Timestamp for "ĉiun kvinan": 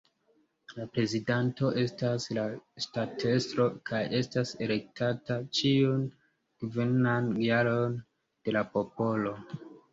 5.61-7.33